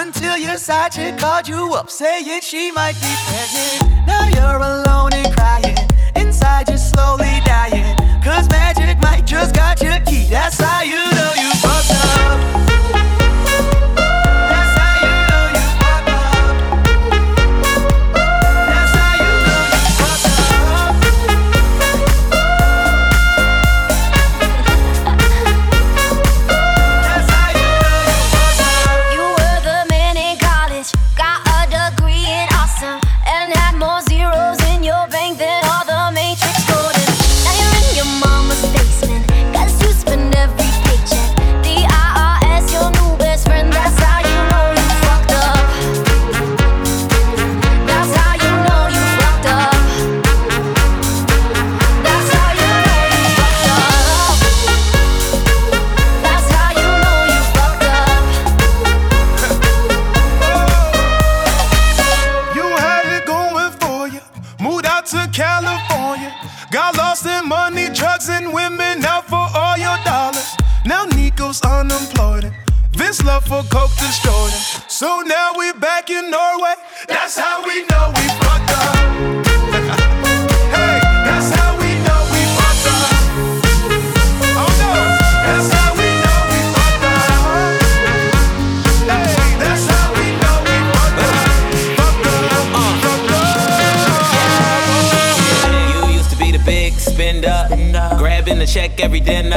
Until 0.00 0.38
your 0.38 0.56
side 0.56 0.92
chick 0.92 1.18
called 1.18 1.46
you 1.46 1.74
up, 1.74 1.90
saying 1.90 2.40
she 2.40 2.72
might 2.72 2.94
be 3.02 3.12
pregnant. 3.28 4.06
Now 4.06 4.28
you're 4.28 4.56
alone 4.56 5.12
and 5.12 5.30
crying. 5.36 5.76
Inside 6.16 6.70
you're 6.70 6.78
slowly 6.78 7.38
dying. 7.44 7.98
Cause 8.24 8.48
magic 8.48 8.98
might 9.02 9.26
just 9.26 9.54
got 9.54 9.82
your 9.82 10.00
key. 10.06 10.26
That's 10.30 10.58
how 10.58 10.80
you 10.84 11.09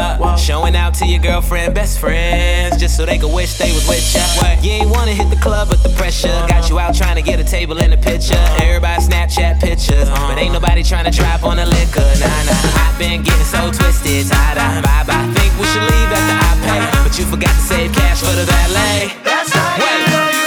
up. 0.04 0.38
Showing 0.38 0.76
out 0.76 0.94
to 0.96 1.06
your 1.06 1.22
girlfriend, 1.22 1.74
best 1.74 2.00
friends, 2.00 2.78
just 2.78 2.98
so 2.98 3.06
they 3.06 3.18
could 3.18 3.34
wish 3.34 3.58
they 3.58 3.72
was 3.72 3.88
with 3.88 4.04
ya. 4.14 4.22
You 4.62 4.72
ain't 4.72 4.90
wanna 4.90 5.14
hit 5.14 5.30
the 5.30 5.42
club, 5.42 5.70
but 5.70 5.82
the 5.84 5.90
pressure 5.90 6.36
got 6.48 6.70
you 6.70 6.80
out 6.80 6.96
trying 6.96 7.16
to 7.16 7.22
get 7.22 7.40
a 7.40 7.44
table 7.44 7.80
and 7.80 7.94
a 7.94 7.98
picture. 7.98 8.44
Everybody 8.62 9.02
Snapchat 9.02 9.60
pictures, 9.60 10.10
but 10.10 10.38
ain't 10.38 10.54
nobody 10.54 10.84
trying 10.84 11.06
to 11.06 11.12
drop 11.12 11.44
on 11.44 11.58
the 11.58 11.66
liquor. 11.66 12.10
Nah, 12.20 12.44
nah. 12.48 12.84
I've 12.84 12.98
been 13.00 13.24
getting 13.24 13.46
so 13.46 13.72
twisted, 13.72 14.28
tied 14.28 14.58
up. 14.58 14.84
Bye 14.84 15.04
bye. 15.08 15.34
Think 15.36 15.52
we 15.60 15.66
should 15.72 15.84
leave 15.84 16.12
after 16.12 16.38
I 16.38 16.52
pay, 16.68 17.04
but 17.04 17.18
you 17.18 17.26
forgot 17.26 17.54
to 17.56 17.62
save 17.62 17.94
cash 17.94 18.20
for 18.20 18.36
the 18.36 18.46
valet. 18.46 19.14
That's 19.24 19.56
right. 19.56 19.80
Wait. 19.80 20.43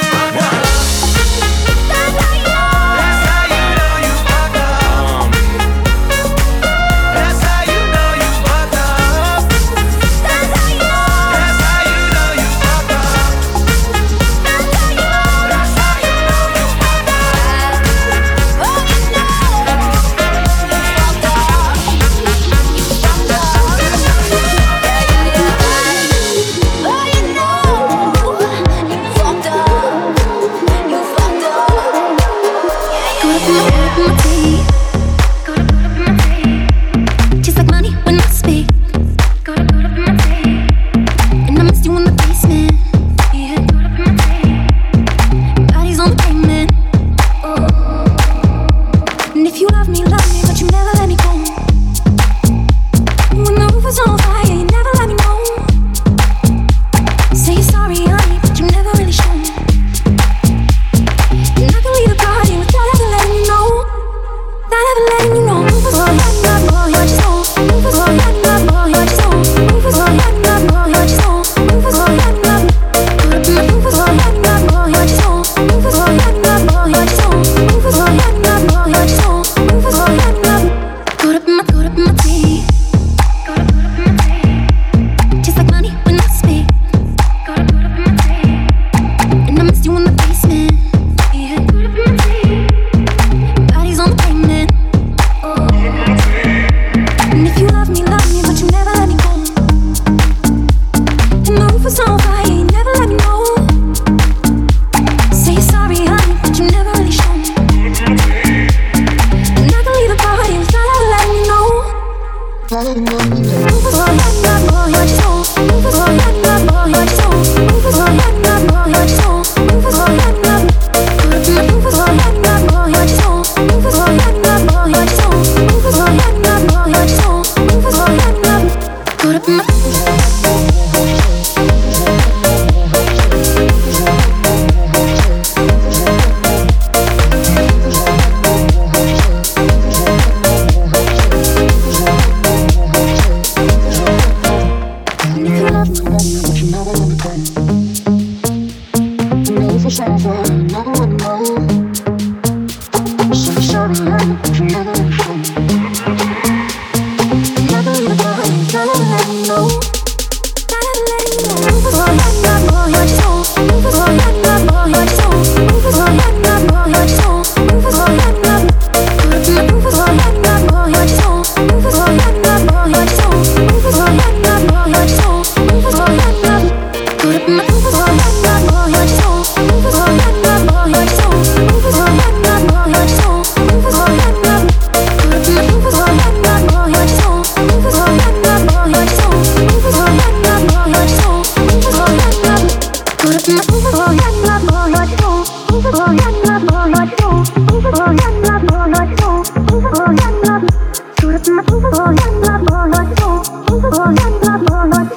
amor 204.56 205.15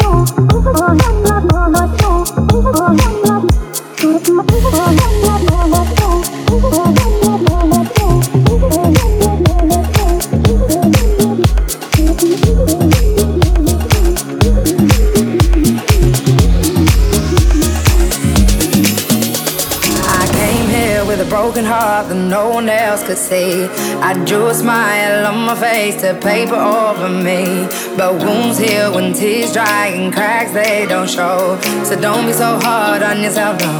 say 23.30 23.68
I 24.02 24.14
drew 24.26 24.48
a 24.48 24.54
smile 24.54 25.28
on 25.28 25.46
my 25.46 25.56
face 25.56 26.02
to 26.02 26.16
paper 26.16 26.56
over 26.56 27.10
me. 27.10 27.68
But 27.96 28.16
wounds 28.24 28.58
heal 28.58 28.96
when 28.96 29.14
tears 29.14 29.54
dry 29.54 29.88
and 29.88 30.12
cracks 30.12 30.52
they 30.54 30.88
don't 30.88 31.10
show. 31.10 31.60
So 31.84 32.00
don't 32.00 32.26
be 32.26 32.34
so 32.34 32.60
hard 32.60 33.04
on 33.04 33.22
yourself, 33.22 33.60
no. 33.62 33.72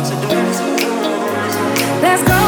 Let's 2.02 2.24
go. 2.28 2.39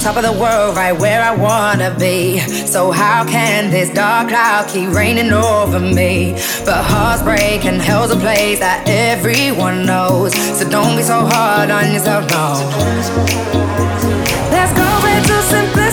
Top 0.00 0.16
of 0.16 0.22
the 0.22 0.40
world, 0.40 0.76
right 0.76 0.92
where 0.92 1.20
I 1.20 1.34
wanna 1.34 1.92
be. 1.98 2.38
So 2.38 2.92
how 2.92 3.24
can 3.24 3.70
this 3.70 3.92
dark 3.92 4.28
cloud 4.28 4.68
keep 4.68 4.90
raining 4.90 5.32
over 5.32 5.80
me? 5.80 6.34
But 6.64 6.84
hearts 6.84 7.22
break 7.22 7.64
and 7.64 7.82
hell's 7.82 8.12
a 8.12 8.16
place 8.16 8.60
that 8.60 8.84
everyone 8.86 9.84
knows. 9.84 10.32
So 10.56 10.68
don't 10.68 10.96
be 10.96 11.02
so 11.02 11.26
hard 11.26 11.70
on 11.70 11.92
yourself, 11.92 12.30
no. 12.30 12.54
Let's 14.52 14.72
go 14.78 14.86
to 15.26 15.42
simple. 15.42 15.85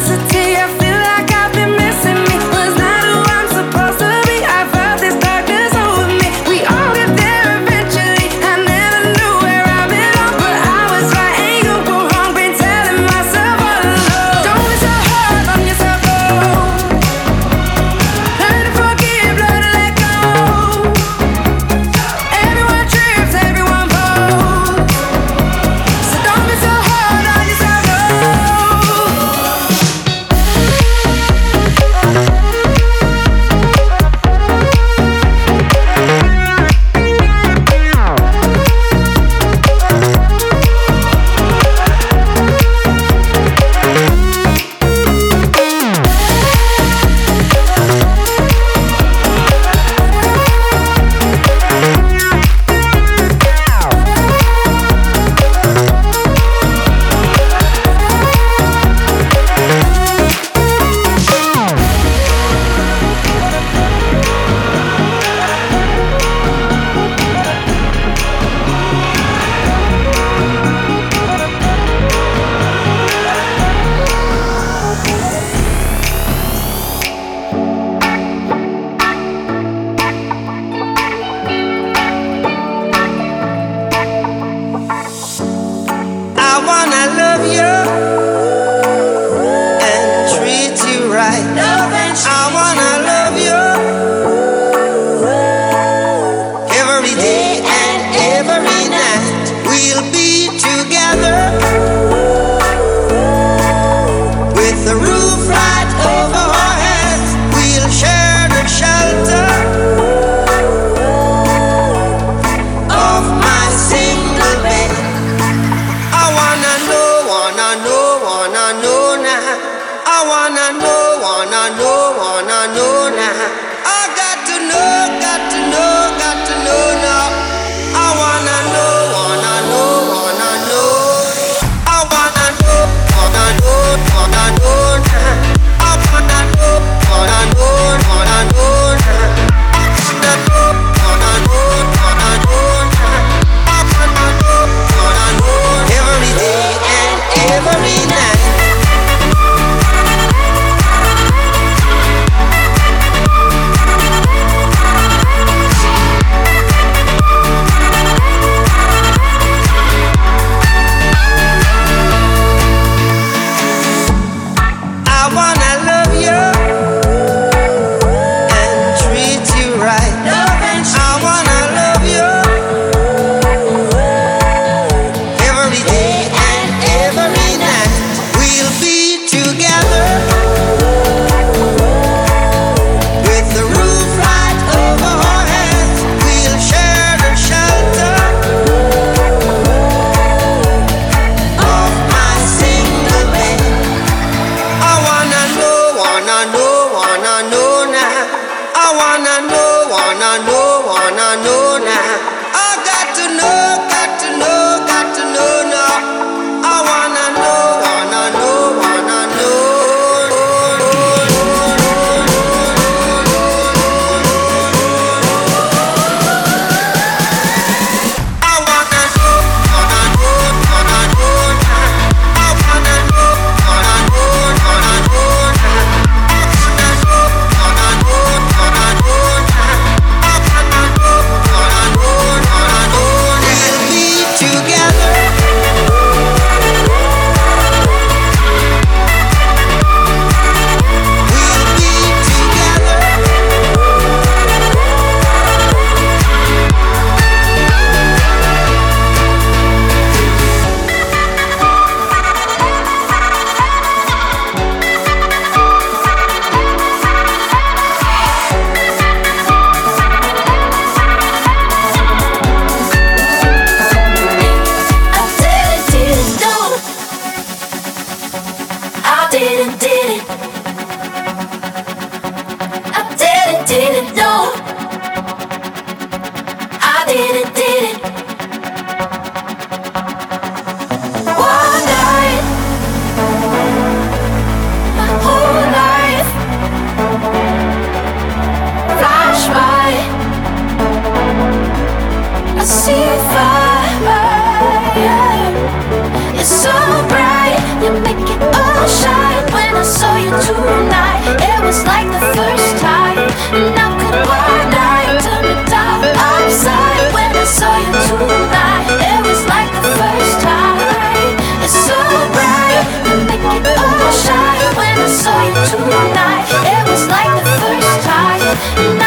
Bye. 318.64 319.03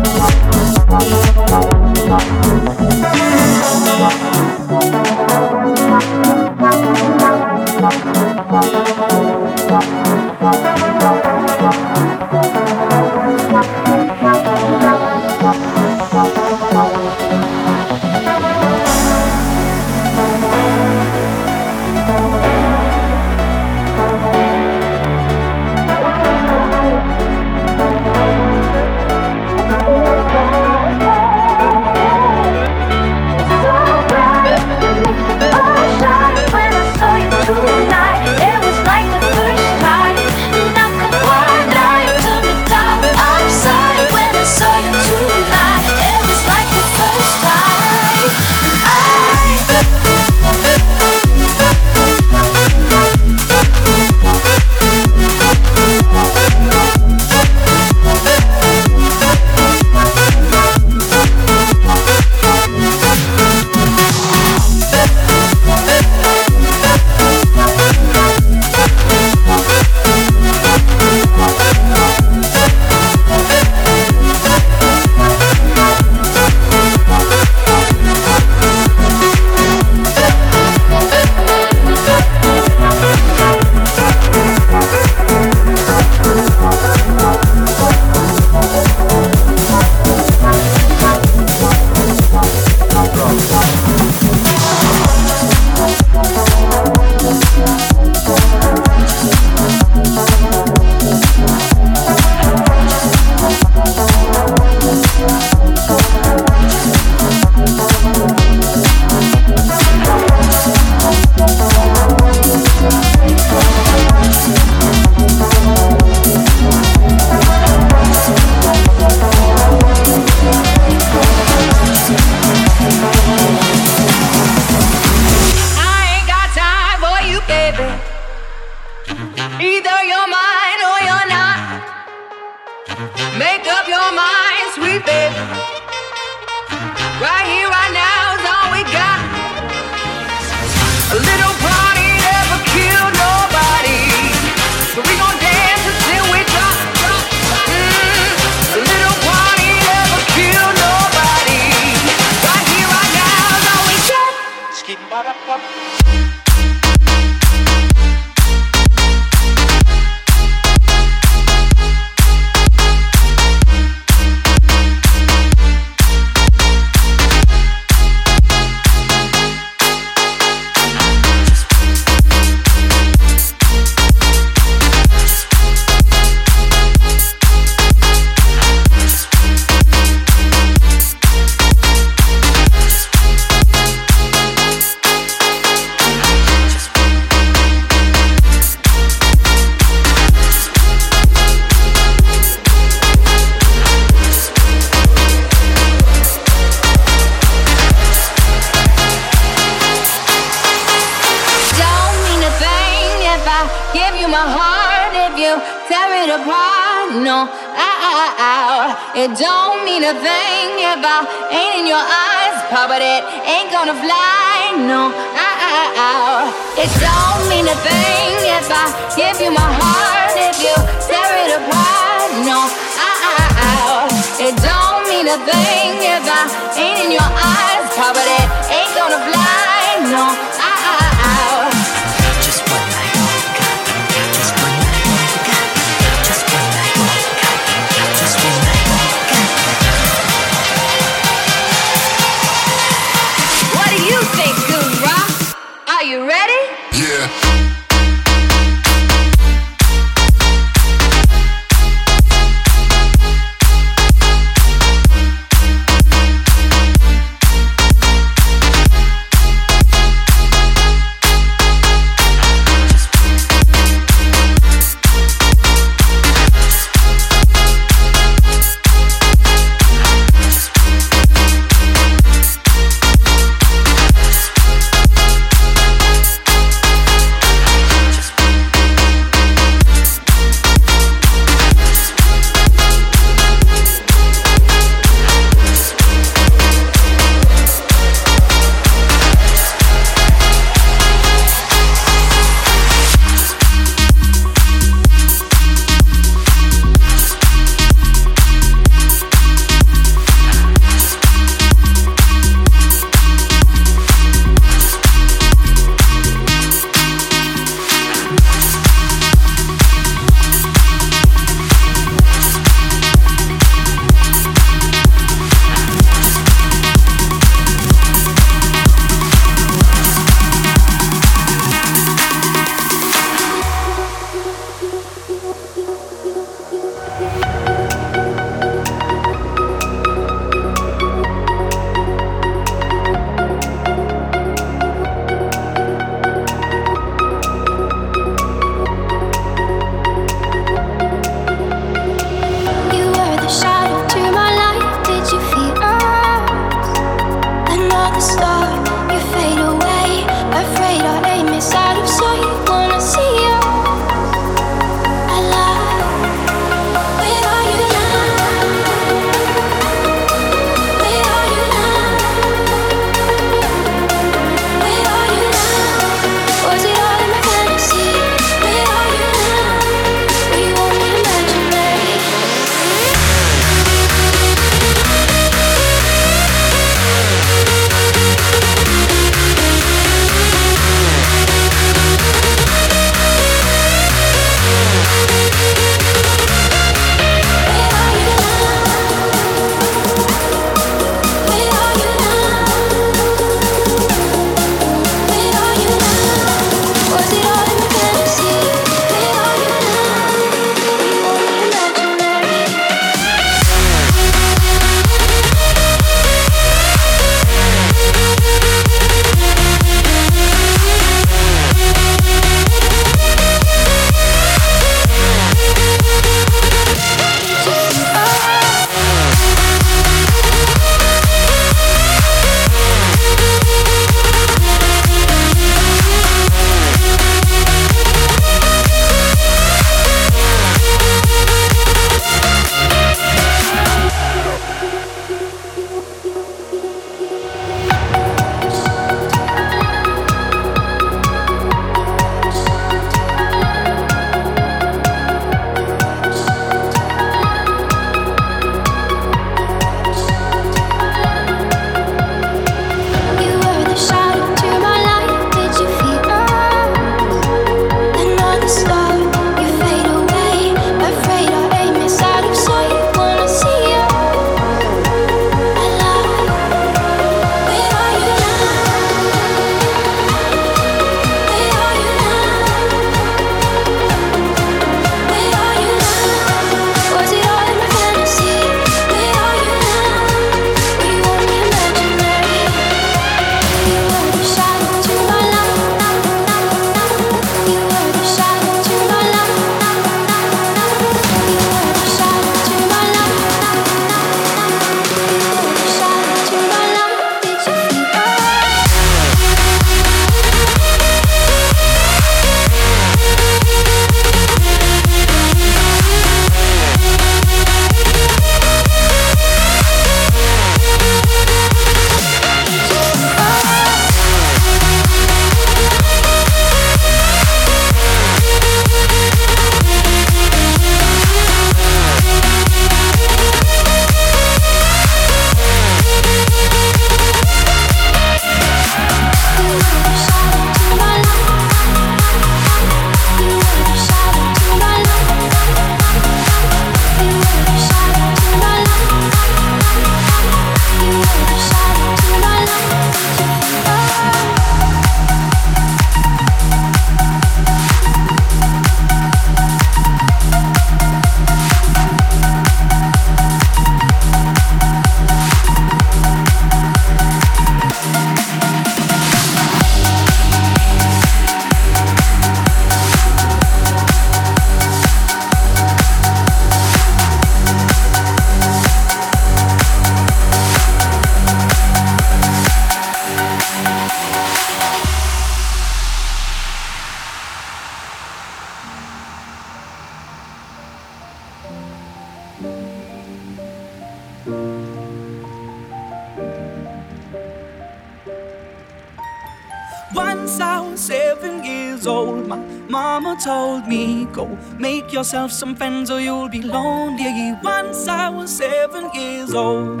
yourself 595.22 595.52
some 595.52 595.76
friends 595.76 596.10
or 596.10 596.20
you'll 596.20 596.48
be 596.48 596.60
lonely. 596.60 597.54
Once 597.62 598.08
I 598.08 598.28
was 598.28 598.50
seven 598.50 599.08
years 599.14 599.54
old. 599.54 600.00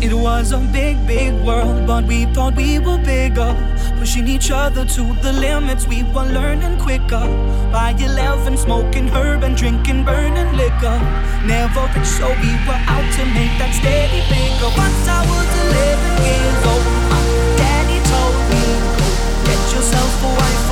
It 0.00 0.14
was 0.14 0.52
a 0.52 0.58
big, 0.72 1.04
big 1.04 1.32
world, 1.44 1.84
but 1.84 2.04
we 2.04 2.26
thought 2.26 2.54
we 2.54 2.78
were 2.78 2.98
bigger. 2.98 3.50
Pushing 3.98 4.28
each 4.28 4.52
other 4.52 4.84
to 4.84 5.02
the 5.20 5.32
limits, 5.32 5.88
we 5.88 6.04
were 6.14 6.28
learning 6.38 6.78
quicker. 6.78 7.26
By 7.72 7.96
11, 7.98 8.56
smoking 8.58 9.08
herb 9.08 9.42
and 9.42 9.56
drinking 9.56 10.04
burning 10.04 10.56
liquor. 10.56 10.98
Never 11.44 11.90
rich, 11.96 12.06
so 12.06 12.28
we 12.28 12.52
were 12.68 12.82
out 12.94 13.08
to 13.16 13.24
make 13.34 13.54
that 13.58 13.74
steady 13.74 14.22
bigger. 14.30 14.70
Once 14.78 15.08
I 15.08 15.20
was 15.26 15.48
11 15.66 16.22
years 16.22 16.66
old. 16.66 17.11
wife. 20.22 20.71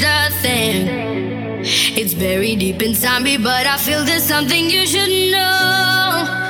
nothing. 0.00 1.62
It's 1.98 2.14
buried 2.14 2.60
deep 2.60 2.82
inside 2.82 3.22
me, 3.22 3.36
but 3.36 3.66
I 3.66 3.76
feel 3.76 4.04
there's 4.04 4.22
something 4.22 4.70
you 4.70 4.86
should 4.86 5.32
know. 5.32 6.45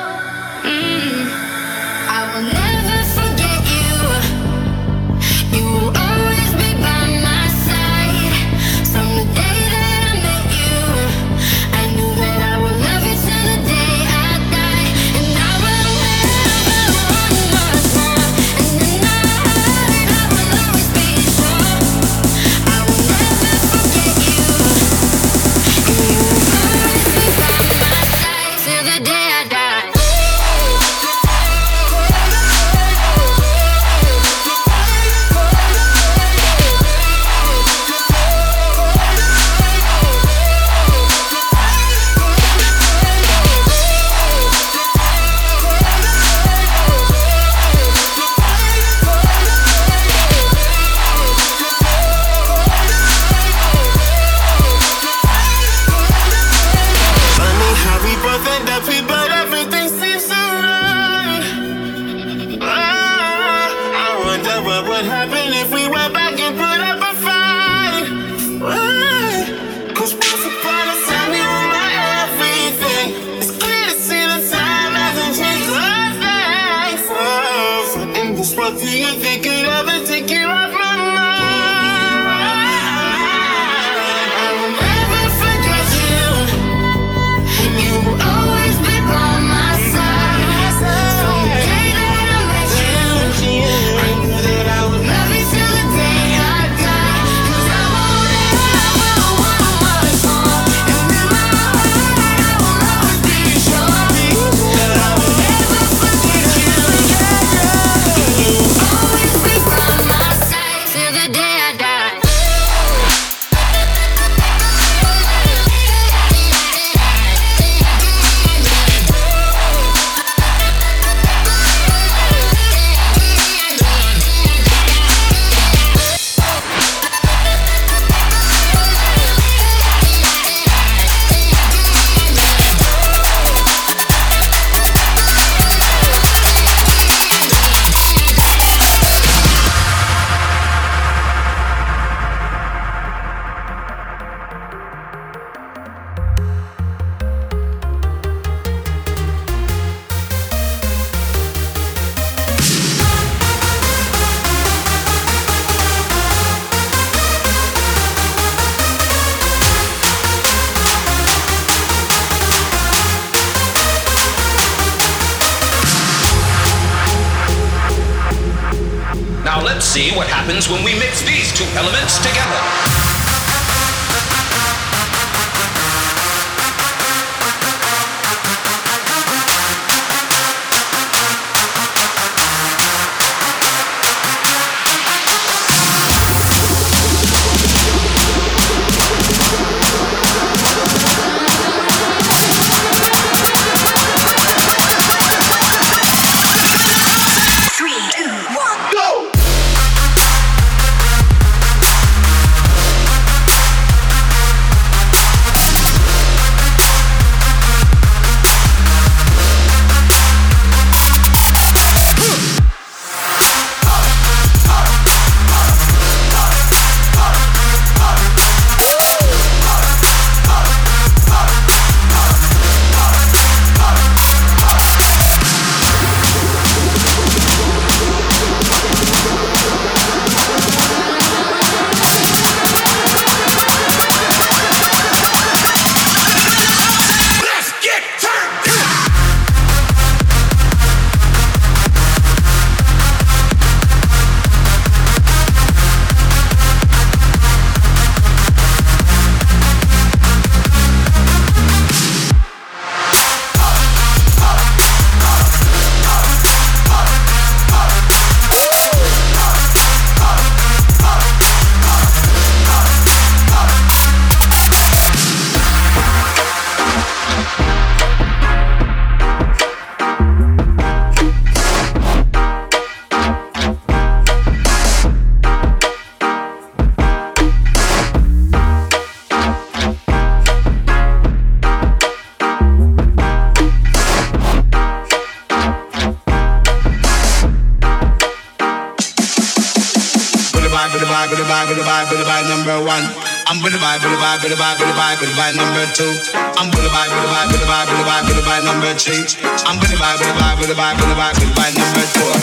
Vibe, 294.36 294.42
with 294.42 294.52
the 294.52 294.60
vibe, 294.60 294.78
with 294.80 294.88
the 294.88 294.96
vibe, 294.96 295.20
with 295.20 295.32
vibe, 295.32 295.56
number 295.56 295.86
two. 295.96 296.12
I'm 296.56 296.68
with 296.68 296.84
the 296.84 296.90
vibe, 296.92 297.08
with 297.08 297.24
the 297.24 297.30
vibe, 297.32 297.48
with 297.48 297.64
vibe, 297.64 297.88
with 297.88 298.04
vibe, 298.04 298.26
with 298.28 298.44
vibe 298.44 298.64
number 298.64 298.92
three. 298.96 299.24
I'm 299.64 299.80
with 299.80 299.90
the 299.90 299.96
vibe, 299.96 300.20
with 300.20 300.28
the 300.28 300.36
vibe, 300.36 300.60
with 300.60 300.76
vibe, 300.76 301.00
with 301.00 301.16
vibe, 301.16 301.36
with 301.40 301.52
vibe 301.56 301.76
number 301.76 302.04
four. 302.16 302.36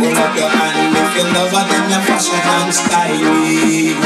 Hold 0.00 0.16
up 0.16 0.32
your 0.36 0.48
hand 0.48 0.96
if 0.96 1.12
you 1.16 1.24
love 1.36 1.52
her, 1.52 1.64
then 1.68 1.84
you 1.92 2.00
fashion 2.08 2.40
and 2.40 2.72
styling. 2.72 4.00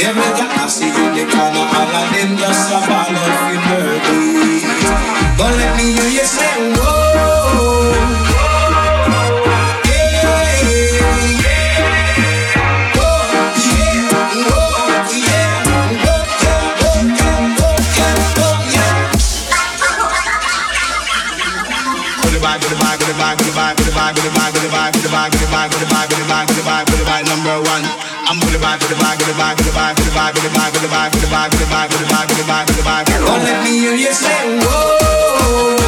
Every 0.00 0.30
girl 0.36 0.52
I 0.52 0.68
see 0.68 0.92
you, 0.92 1.00
in 1.00 1.16
the 1.16 1.24
corner, 1.32 1.64
all 1.64 1.96
of 1.96 2.06
them 2.12 2.36
just 2.36 2.72
a 2.72 2.78
ball 2.84 3.16
of 3.16 3.40
energy. 3.48 4.68
But 5.38 5.52
let 5.56 5.76
me 5.76 5.96
hear 5.96 6.10
you 6.12 6.26
say, 6.28 6.76
whoa. 6.76 7.69
Don't 33.20 33.44
let 33.44 33.64
me 33.64 33.78
hear 33.78 33.94
you 33.94 34.12
say, 34.12 34.58
whoa. 34.64 35.79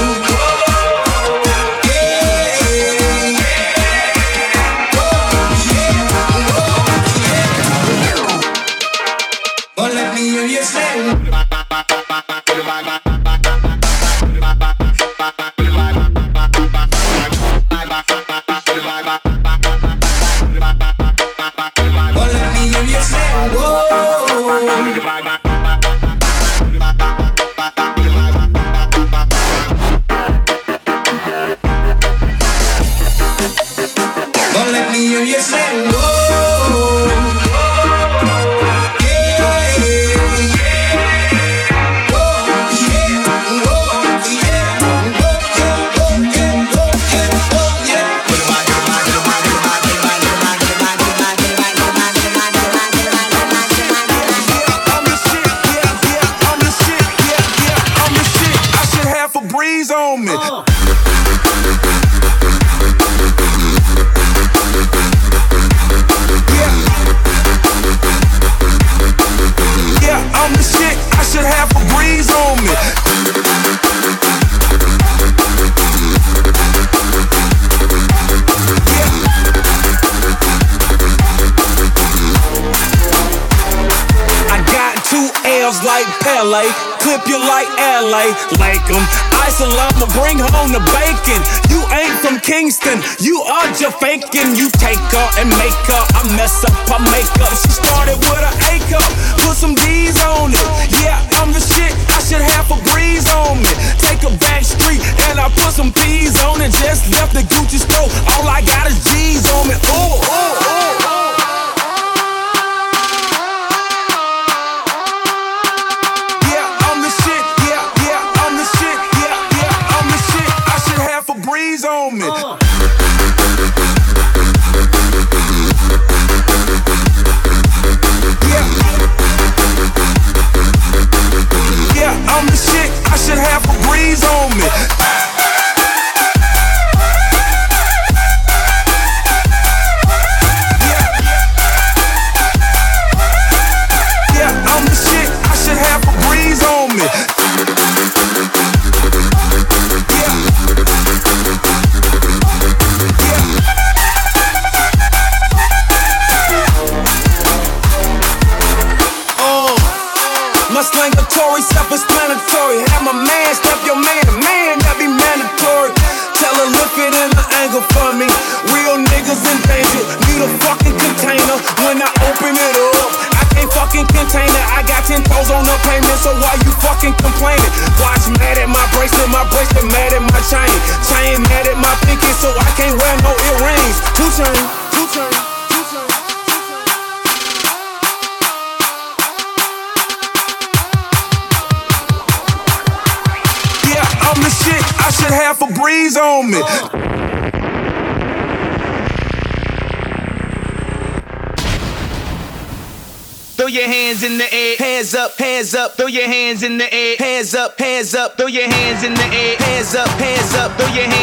LA, 86.53 86.69
clip 87.01 87.25
you 87.33 87.41
like 87.49 87.65
LA, 87.81 88.29
like 88.61 88.85
them. 88.85 89.01
Isolama, 89.41 90.05
bring 90.13 90.37
home 90.37 90.69
the 90.69 90.85
bacon. 90.93 91.41
You 91.73 91.81
ain't 91.97 92.13
from 92.21 92.41
Kingston, 92.41 93.01
you 93.25 93.41
are 93.41 93.73
just 93.73 93.97
faking. 94.05 94.53
You 94.61 94.69
take 94.77 95.01
her 95.17 95.29
and 95.41 95.49
make 95.57 95.81
her, 95.89 96.03
I 96.13 96.29
mess 96.37 96.61
up, 96.69 96.77
I 96.93 97.01
make 97.09 97.33
up. 97.41 97.57
She 97.57 97.73
started 97.73 98.21
with 98.29 98.45
an 98.45 98.53
acre. 98.69 98.92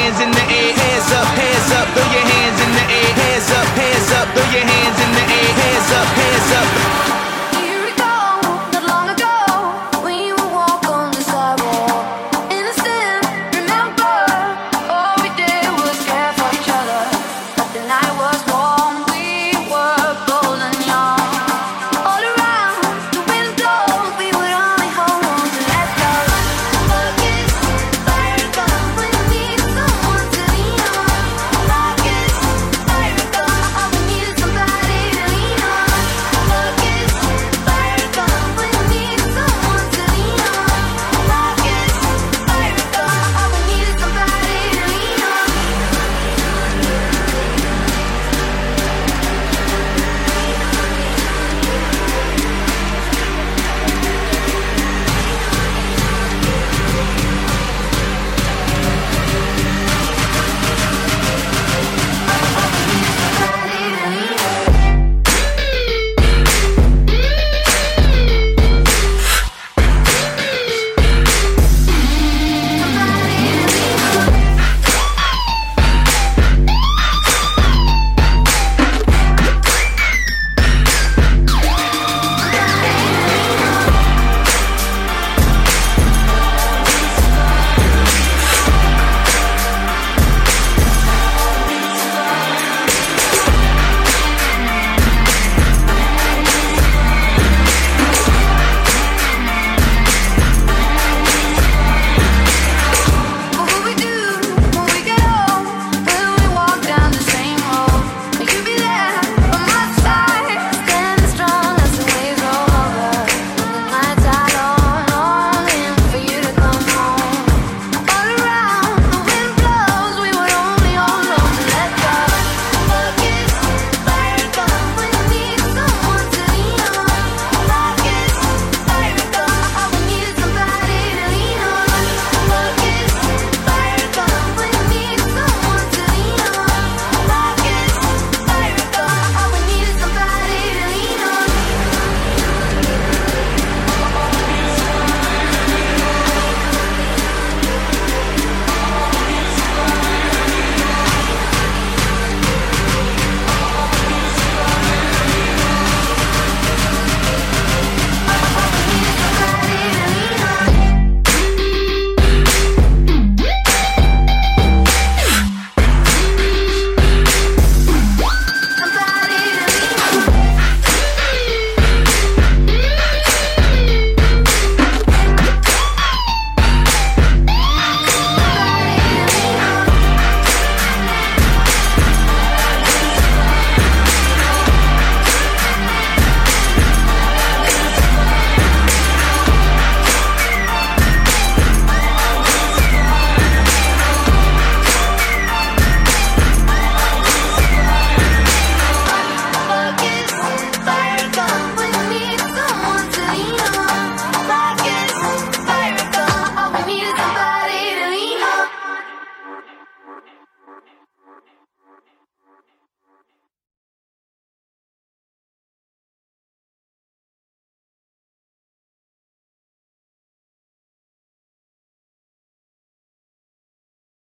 hands 0.10 0.22
in 0.22 0.32
the 0.32 0.42
air, 0.42 0.74
hands 0.74 1.12
up, 1.12 1.28
hands 1.38 1.72
up, 1.72 1.88
throw 1.94 2.04
your 2.12 2.26
hands 2.26 2.60
in 2.62 2.72
the 2.74 2.86
air, 2.90 3.14
hands 3.14 3.52
up, 3.52 3.68
hands 3.78 4.12
up, 4.12 4.28
throw 4.34 4.44
your 4.52 4.66
hands 4.66 4.98
in 5.06 5.12
the 5.14 5.22
air, 5.22 5.54
hands 5.54 5.92
up, 5.94 6.08
hands 6.18 6.52
up. 6.54 6.89